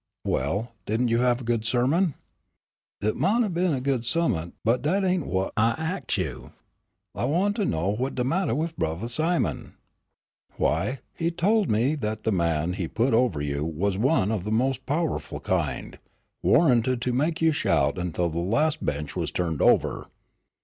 [0.25, 2.15] "Well, didn't you have a good sermon?"
[3.03, 6.53] "It mought 'a' been a good sehmont, but dat ain' whut I ax you.
[7.13, 9.75] I want to know whut de mattah wif Brothah Simon."
[10.57, 14.51] "Why, he told me that the man he put over you was one of the
[14.51, 15.99] most powerful kind,
[16.41, 20.09] warranted to make you shout until the last bench was turned over."